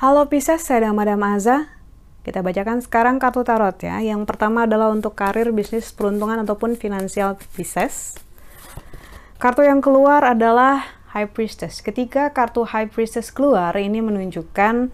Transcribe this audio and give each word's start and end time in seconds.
Halo 0.00 0.32
Pisces, 0.32 0.64
saya 0.64 0.96
Madam 0.96 1.20
Aza. 1.20 1.68
Kita 2.24 2.40
bacakan 2.40 2.80
sekarang 2.80 3.20
kartu 3.20 3.44
tarot 3.44 3.76
ya. 3.84 4.00
Yang 4.00 4.24
pertama 4.24 4.64
adalah 4.64 4.88
untuk 4.88 5.12
karir, 5.12 5.52
bisnis, 5.52 5.92
peruntungan 5.92 6.40
ataupun 6.40 6.80
finansial 6.80 7.36
Pisces. 7.52 8.16
Kartu 9.36 9.60
yang 9.60 9.84
keluar 9.84 10.24
adalah 10.24 10.88
High 11.12 11.28
Priestess. 11.36 11.84
Ketika 11.84 12.32
kartu 12.32 12.64
High 12.64 12.88
Priestess 12.88 13.28
keluar, 13.28 13.76
ini 13.76 14.00
menunjukkan 14.00 14.88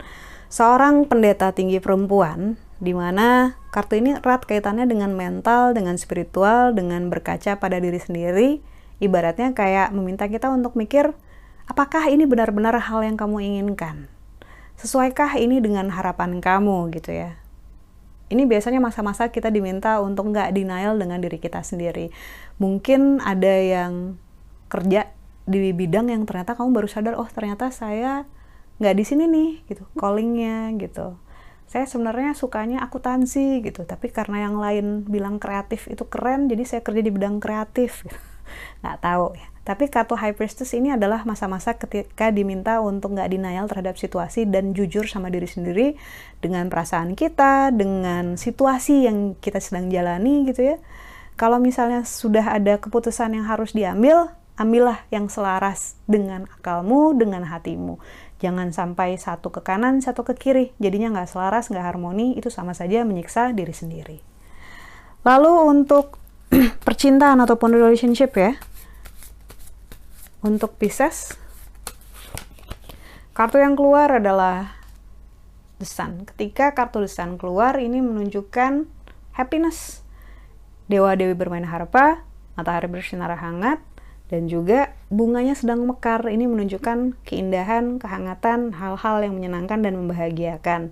seorang 0.51 1.07
pendeta 1.07 1.55
tinggi 1.55 1.79
perempuan 1.79 2.59
di 2.79 2.93
mana 2.93 3.57
kartu 3.73 4.01
ini 4.01 4.17
erat 4.21 4.45
kaitannya 4.45 4.85
dengan 4.85 5.17
mental, 5.17 5.73
dengan 5.73 5.97
spiritual, 5.97 6.77
dengan 6.77 7.09
berkaca 7.09 7.57
pada 7.57 7.81
diri 7.81 7.99
sendiri. 7.99 8.61
Ibaratnya 9.01 9.53
kayak 9.53 9.93
meminta 9.93 10.25
kita 10.29 10.49
untuk 10.49 10.73
mikir, 10.77 11.13
apakah 11.69 12.09
ini 12.09 12.25
benar-benar 12.25 12.77
hal 12.81 13.05
yang 13.05 13.21
kamu 13.21 13.45
inginkan? 13.45 14.09
sesuaikah 14.77 15.41
ini 15.41 15.59
dengan 15.65 15.89
harapan 15.89 16.39
kamu 16.39 16.93
gitu 16.93 17.17
ya 17.17 17.41
ini 18.29 18.45
biasanya 18.45 18.79
masa-masa 18.79 19.33
kita 19.33 19.49
diminta 19.49 19.99
untuk 20.05 20.31
nggak 20.31 20.53
denial 20.53 21.01
dengan 21.01 21.19
diri 21.25 21.41
kita 21.41 21.65
sendiri 21.65 22.13
mungkin 22.61 23.19
ada 23.25 23.55
yang 23.57 24.21
kerja 24.69 25.09
di 25.49 25.73
bidang 25.73 26.13
yang 26.13 26.29
ternyata 26.29 26.59
kamu 26.59 26.77
baru 26.77 26.89
sadar 26.91 27.15
oh 27.17 27.29
ternyata 27.31 27.73
saya 27.73 28.29
nggak 28.77 28.95
di 28.99 29.05
sini 29.07 29.25
nih 29.25 29.51
gitu 29.73 29.89
callingnya 29.97 30.77
gitu 30.77 31.17
saya 31.67 31.85
sebenarnya 31.85 32.39
sukanya 32.39 32.83
akuntansi 32.87 33.63
gitu 33.67 33.83
tapi 33.83 34.11
karena 34.15 34.47
yang 34.47 34.57
lain 34.57 35.03
bilang 35.07 35.43
kreatif 35.43 35.91
itu 35.91 36.07
keren 36.07 36.47
jadi 36.47 36.63
saya 36.63 36.81
kerja 36.87 37.03
di 37.03 37.11
bidang 37.11 37.43
kreatif 37.43 38.07
nggak 38.83 38.99
tahu 39.03 39.35
ya 39.35 39.47
tapi 39.67 39.91
kartu 39.91 40.15
High 40.15 40.39
Priestess 40.39 40.79
ini 40.79 40.95
adalah 40.95 41.27
masa-masa 41.27 41.75
ketika 41.75 42.31
diminta 42.31 42.79
untuk 42.79 43.19
nggak 43.19 43.35
denial 43.35 43.67
terhadap 43.67 43.99
situasi 43.99 44.47
dan 44.47 44.79
jujur 44.79 45.11
sama 45.11 45.27
diri 45.27 45.51
sendiri 45.51 45.99
dengan 46.39 46.71
perasaan 46.71 47.19
kita, 47.19 47.75
dengan 47.75 48.39
situasi 48.39 49.11
yang 49.11 49.35
kita 49.43 49.59
sedang 49.59 49.91
jalani 49.91 50.47
gitu 50.47 50.71
ya. 50.71 50.77
Kalau 51.35 51.59
misalnya 51.59 52.07
sudah 52.07 52.47
ada 52.47 52.79
keputusan 52.79 53.35
yang 53.35 53.51
harus 53.51 53.75
diambil, 53.75 54.31
ambillah 54.57 55.05
yang 55.13 55.29
selaras 55.29 56.01
dengan 56.09 56.49
akalmu, 56.49 57.13
dengan 57.13 57.45
hatimu. 57.45 58.01
Jangan 58.41 58.73
sampai 58.73 59.17
satu 59.17 59.53
ke 59.53 59.61
kanan, 59.65 60.01
satu 60.01 60.25
ke 60.25 60.37
kiri. 60.37 60.73
Jadinya 60.81 61.13
nggak 61.13 61.29
selaras, 61.29 61.69
nggak 61.69 61.85
harmoni, 61.85 62.37
itu 62.37 62.49
sama 62.49 62.73
saja 62.73 63.05
menyiksa 63.05 63.53
diri 63.53 63.73
sendiri. 63.73 64.19
Lalu 65.25 65.53
untuk 65.69 66.17
percintaan 66.87 67.41
ataupun 67.45 67.73
relationship 67.77 68.33
ya, 68.37 68.57
untuk 70.45 70.77
Pisces, 70.81 71.37
kartu 73.37 73.61
yang 73.61 73.77
keluar 73.77 74.21
adalah 74.21 74.77
The 75.83 75.89
Sun. 75.89 76.25
Ketika 76.25 76.73
kartu 76.73 77.05
The 77.05 77.11
Sun 77.11 77.37
keluar, 77.37 77.77
ini 77.77 78.01
menunjukkan 78.01 78.89
happiness. 79.37 80.01
Dewa-dewi 80.87 81.35
bermain 81.35 81.67
harpa, 81.67 82.23
matahari 82.55 82.87
bersinar 82.87 83.35
hangat, 83.37 83.83
dan 84.27 84.51
juga 84.51 84.95
bunganya 85.09 85.55
sedang 85.55 85.87
mekar. 85.87 86.27
Ini 86.27 86.51
menunjukkan 86.51 87.23
keindahan, 87.23 88.03
kehangatan, 88.03 88.75
hal-hal 88.75 89.23
yang 89.23 89.35
menyenangkan 89.39 89.83
dan 89.87 89.95
membahagiakan. 89.95 90.91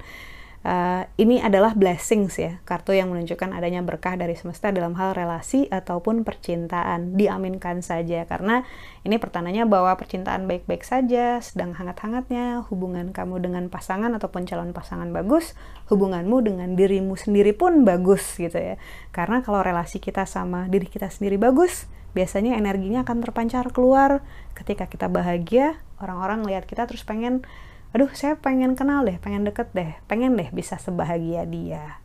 Uh, 0.64 1.04
ini 1.20 1.44
adalah 1.44 1.76
blessings 1.76 2.40
ya, 2.40 2.56
kartu 2.64 2.96
yang 2.96 3.12
menunjukkan 3.12 3.52
adanya 3.52 3.84
berkah 3.84 4.16
dari 4.16 4.32
semesta 4.32 4.72
dalam 4.72 4.96
hal 4.96 5.12
relasi 5.12 5.68
ataupun 5.68 6.24
percintaan. 6.24 7.20
Diaminkan 7.20 7.84
saja, 7.84 8.24
karena 8.24 8.64
ini 9.04 9.20
pertanyaan 9.20 9.68
bahwa 9.68 9.92
percintaan 9.92 10.48
baik-baik 10.48 10.80
saja, 10.80 11.36
sedang 11.44 11.76
hangat-hangatnya, 11.76 12.64
hubungan 12.72 13.12
kamu 13.12 13.44
dengan 13.44 13.68
pasangan 13.68 14.16
ataupun 14.16 14.48
calon 14.48 14.72
pasangan 14.72 15.12
bagus, 15.12 15.52
hubunganmu 15.92 16.40
dengan 16.40 16.72
dirimu 16.80 17.12
sendiri 17.12 17.52
pun 17.52 17.84
bagus 17.84 18.24
gitu 18.40 18.56
ya. 18.56 18.80
Karena 19.12 19.44
kalau 19.44 19.60
relasi 19.60 20.00
kita 20.00 20.24
sama 20.24 20.64
diri 20.72 20.88
kita 20.88 21.12
sendiri 21.12 21.36
bagus, 21.36 21.92
biasanya 22.16 22.56
energinya 22.56 23.04
akan 23.04 23.20
terpancar 23.20 23.68
keluar 23.68 24.24
ketika 24.56 24.88
kita 24.88 25.12
bahagia, 25.12 25.76
orang-orang 26.00 26.40
lihat 26.48 26.64
kita 26.64 26.88
terus 26.88 27.04
pengen 27.04 27.44
aduh 27.94 28.10
saya 28.10 28.34
pengen 28.34 28.74
kenal 28.74 29.06
deh, 29.06 29.16
pengen 29.22 29.46
deket 29.46 29.70
deh, 29.70 29.94
pengen 30.10 30.34
deh 30.34 30.50
bisa 30.50 30.76
sebahagia 30.82 31.46
dia. 31.46 32.02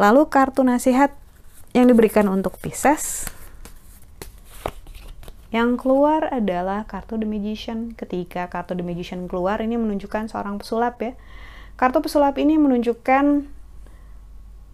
Lalu 0.00 0.32
kartu 0.32 0.64
nasihat 0.64 1.12
yang 1.76 1.86
diberikan 1.86 2.24
untuk 2.32 2.56
Pisces 2.56 3.28
yang 5.50 5.74
keluar 5.74 6.30
adalah 6.30 6.86
kartu 6.86 7.18
The 7.18 7.26
Magician. 7.26 7.92
Ketika 7.98 8.46
kartu 8.46 8.78
The 8.78 8.86
Magician 8.86 9.26
keluar, 9.26 9.58
ini 9.58 9.74
menunjukkan 9.74 10.30
seorang 10.30 10.62
pesulap 10.62 11.02
ya. 11.02 11.18
Kartu 11.74 11.98
pesulap 11.98 12.38
ini 12.38 12.54
menunjukkan 12.54 13.50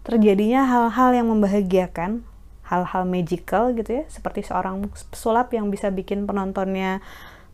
terjadinya 0.04 0.68
hal-hal 0.68 1.16
yang 1.16 1.32
membahagiakan, 1.32 2.28
hal-hal 2.68 3.02
magical 3.08 3.72
gitu 3.72 4.02
ya, 4.02 4.04
seperti 4.12 4.44
seorang 4.44 4.86
pesulap 5.10 5.50
yang 5.56 5.72
bisa 5.72 5.88
bikin 5.88 6.28
penontonnya 6.28 7.00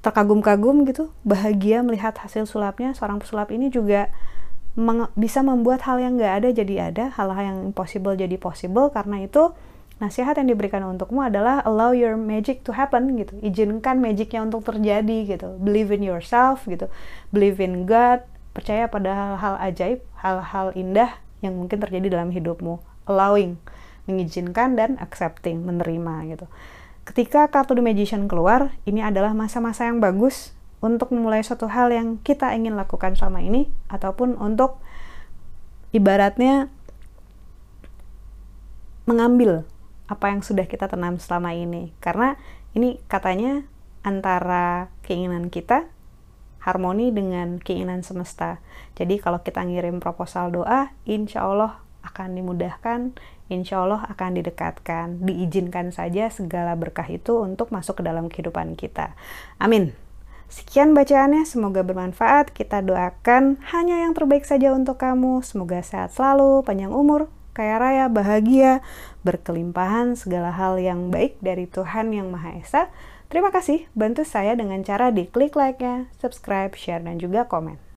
terkagum-kagum 0.02 0.82
gitu, 0.84 1.14
bahagia 1.22 1.80
melihat 1.86 2.18
hasil 2.18 2.50
sulapnya. 2.50 2.92
Seorang 2.92 3.22
pesulap 3.22 3.54
ini 3.54 3.70
juga 3.70 4.10
bisa 5.14 5.44
membuat 5.46 5.84
hal 5.86 6.02
yang 6.02 6.18
nggak 6.18 6.34
ada 6.42 6.48
jadi 6.50 6.74
ada, 6.90 7.04
hal-hal 7.14 7.42
yang 7.54 7.58
impossible 7.70 8.18
jadi 8.18 8.34
possible. 8.36 8.90
Karena 8.90 9.22
itu 9.22 9.54
nasihat 10.02 10.34
yang 10.34 10.50
diberikan 10.50 10.82
untukmu 10.82 11.22
adalah 11.22 11.62
allow 11.62 11.94
your 11.94 12.18
magic 12.18 12.66
to 12.66 12.74
happen 12.74 13.14
gitu. 13.14 13.38
Izinkan 13.46 14.02
magicnya 14.02 14.42
untuk 14.42 14.66
terjadi 14.66 15.38
gitu. 15.38 15.54
Believe 15.62 15.94
in 15.94 16.02
yourself 16.02 16.66
gitu. 16.66 16.90
Believe 17.30 17.62
in 17.62 17.86
God. 17.86 18.26
Percaya 18.52 18.84
pada 18.84 19.14
hal-hal 19.14 19.54
ajaib, 19.64 20.04
hal-hal 20.20 20.76
indah 20.76 21.16
yang 21.40 21.56
mungkin 21.56 21.80
terjadi 21.80 22.18
dalam 22.18 22.28
hidupmu. 22.34 22.82
Allowing, 23.08 23.56
mengizinkan 24.04 24.76
dan 24.76 25.00
accepting, 25.00 25.64
menerima 25.64 26.36
gitu. 26.36 26.46
Ketika 27.02 27.50
kartu 27.50 27.74
The 27.74 27.82
Magician 27.82 28.30
keluar, 28.30 28.78
ini 28.86 29.02
adalah 29.02 29.34
masa-masa 29.34 29.90
yang 29.90 29.98
bagus 29.98 30.54
untuk 30.78 31.10
memulai 31.10 31.42
suatu 31.42 31.66
hal 31.66 31.90
yang 31.90 32.22
kita 32.22 32.54
ingin 32.54 32.78
lakukan 32.78 33.18
selama 33.18 33.42
ini, 33.42 33.66
ataupun 33.90 34.38
untuk 34.38 34.78
ibaratnya 35.90 36.70
mengambil 39.06 39.66
apa 40.06 40.30
yang 40.30 40.46
sudah 40.46 40.66
kita 40.70 40.86
tanam 40.86 41.18
selama 41.18 41.54
ini. 41.54 41.90
Karena 41.98 42.38
ini 42.74 43.02
katanya 43.10 43.66
antara 44.06 44.90
keinginan 45.02 45.50
kita 45.50 45.90
harmoni 46.62 47.10
dengan 47.10 47.58
keinginan 47.58 48.06
semesta. 48.06 48.62
Jadi 48.94 49.18
kalau 49.18 49.42
kita 49.42 49.66
ngirim 49.66 49.98
proposal 49.98 50.54
doa, 50.54 50.94
insya 51.02 51.42
Allah 51.42 51.82
akan 52.02 52.38
dimudahkan, 52.38 53.14
insya 53.50 53.82
Allah 53.82 54.06
akan 54.10 54.42
didekatkan, 54.42 55.22
diizinkan 55.22 55.94
saja 55.94 56.28
segala 56.28 56.74
berkah 56.74 57.06
itu 57.06 57.42
untuk 57.42 57.70
masuk 57.70 58.00
ke 58.00 58.02
dalam 58.06 58.30
kehidupan 58.30 58.74
kita. 58.74 59.14
Amin. 59.58 59.94
Sekian 60.52 60.92
bacaannya, 60.92 61.48
semoga 61.48 61.80
bermanfaat. 61.80 62.52
Kita 62.52 62.84
doakan 62.84 63.56
hanya 63.72 64.04
yang 64.04 64.12
terbaik 64.12 64.44
saja 64.44 64.76
untuk 64.76 65.00
kamu. 65.00 65.40
Semoga 65.40 65.80
sehat 65.80 66.12
selalu, 66.12 66.60
panjang 66.60 66.92
umur, 66.92 67.32
kaya 67.56 67.80
raya, 67.80 68.04
bahagia, 68.12 68.84
berkelimpahan 69.24 70.12
segala 70.12 70.52
hal 70.52 70.76
yang 70.76 71.08
baik 71.08 71.40
dari 71.40 71.64
Tuhan 71.64 72.12
Yang 72.12 72.28
Maha 72.36 72.50
Esa. 72.60 72.82
Terima 73.32 73.48
kasih, 73.48 73.88
bantu 73.96 74.28
saya 74.28 74.52
dengan 74.52 74.84
cara 74.84 75.08
diklik 75.08 75.56
like-nya, 75.56 76.12
subscribe, 76.20 76.76
share, 76.76 77.00
dan 77.00 77.16
juga 77.16 77.48
komen. 77.48 77.91